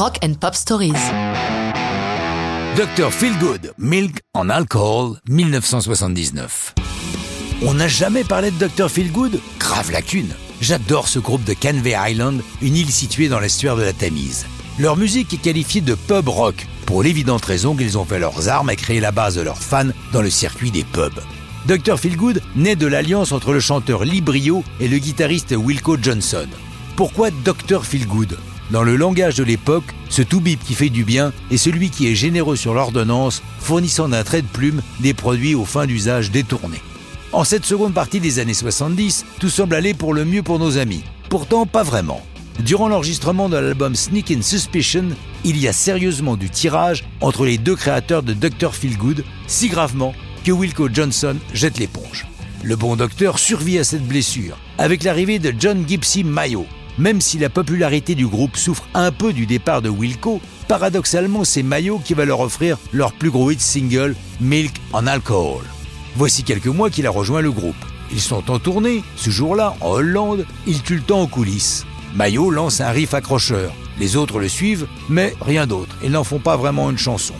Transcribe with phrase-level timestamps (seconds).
[0.00, 0.94] Rock and Pop Stories.
[2.74, 3.10] Dr.
[3.10, 6.74] Feelgood, Milk en Alcohol, 1979.
[7.66, 8.88] On n'a jamais parlé de Dr.
[8.88, 9.38] Feelgood?
[9.58, 10.30] Grave lacune.
[10.62, 14.46] J'adore ce groupe de Canvey Island, une île située dans l'estuaire de la Tamise.
[14.78, 18.70] Leur musique est qualifiée de pub rock, pour l'évidente raison qu'ils ont fait leurs armes
[18.70, 21.20] et créé la base de leurs fans dans le circuit des pubs.
[21.66, 21.98] Dr.
[21.98, 26.48] Feelgood naît de l'alliance entre le chanteur Lee Brio et le guitariste Wilco Johnson.
[26.96, 27.84] Pourquoi Dr.
[27.84, 28.38] Feelgood?
[28.70, 32.14] Dans le langage de l'époque, ce tout-bip qui fait du bien est celui qui est
[32.14, 36.80] généreux sur l'ordonnance, fournissant d'un trait de plume des produits aux fins d'usage détournés.
[37.32, 40.78] En cette seconde partie des années 70, tout semble aller pour le mieux pour nos
[40.78, 41.02] amis.
[41.28, 42.22] Pourtant, pas vraiment.
[42.60, 45.08] Durant l'enregistrement de l'album Sneak in Suspicion,
[45.44, 48.72] il y a sérieusement du tirage entre les deux créateurs de Dr.
[48.72, 50.14] Feelgood, si gravement
[50.44, 52.26] que Wilco Johnson jette l'éponge.
[52.62, 56.66] Le bon docteur survit à cette blessure, avec l'arrivée de John Gipsy Mayo.
[57.00, 61.62] Même si la popularité du groupe souffre un peu du départ de Wilco, paradoxalement c'est
[61.62, 65.64] Mayo qui va leur offrir leur plus gros hit single, Milk on Alcohol.
[66.14, 67.74] Voici quelques mois qu'il a rejoint le groupe.
[68.12, 71.86] Ils sont en tournée, ce jour-là, en Hollande, il tue le temps en coulisses.
[72.14, 73.72] Mayo lance un riff accrocheur.
[73.98, 75.96] Les autres le suivent, mais rien d'autre.
[76.02, 77.34] Ils n'en font pas vraiment une chanson.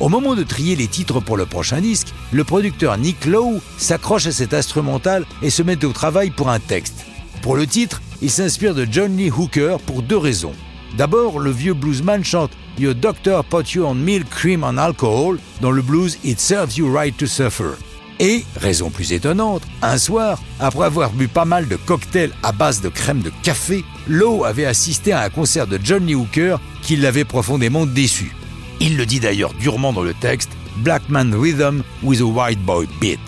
[0.00, 4.26] Au moment de trier les titres pour le prochain disque, le producteur Nick Lowe s'accroche
[4.26, 7.06] à cet instrumental et se met au travail pour un texte.
[7.42, 10.54] Pour le titre, il s'inspire de John Lee Hooker pour deux raisons.
[10.96, 15.70] D'abord, le vieux bluesman chante Your doctor put you on milk, cream and alcohol dans
[15.70, 17.74] le blues It serves you right to suffer.
[18.20, 22.80] Et, raison plus étonnante, un soir, après avoir bu pas mal de cocktails à base
[22.80, 26.96] de crème de café, Lowe avait assisté à un concert de John Lee Hooker qui
[26.96, 28.32] l'avait profondément déçu.
[28.80, 32.88] Il le dit d'ailleurs durement dans le texte, Black Man Rhythm with a White Boy
[33.02, 33.20] Beat.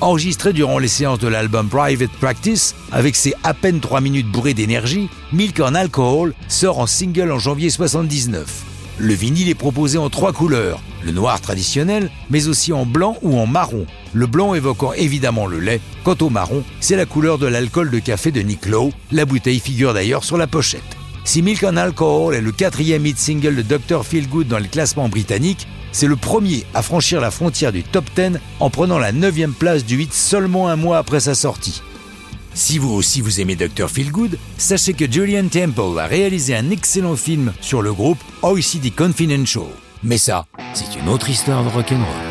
[0.00, 4.54] Enregistré durant les séances de l'album Private Practice, avec ses à peine 3 minutes bourrées
[4.54, 8.64] d'énergie, Milk on Alcohol sort en single en janvier 79.
[8.96, 13.38] Le vinyle est proposé en trois couleurs, le noir traditionnel, mais aussi en blanc ou
[13.38, 13.84] en marron.
[14.14, 17.98] Le blanc évoquant évidemment le lait, quant au marron, c'est la couleur de l'alcool de
[17.98, 20.99] café de Nick Lowe, la bouteille figure d'ailleurs sur la pochette.
[21.24, 24.04] Si Milk on Alcohol est le quatrième hit single de Dr.
[24.04, 28.38] Feelgood dans les classements britanniques, c'est le premier à franchir la frontière du top 10
[28.58, 31.82] en prenant la 9 place du hit seulement un mois après sa sortie.
[32.54, 33.88] Si vous aussi vous aimez Dr.
[33.88, 39.66] Feelgood, sachez que Julian Temple a réalisé un excellent film sur le groupe OECD Confidential.
[40.02, 42.29] Mais ça, c'est une autre histoire de rock'n'roll.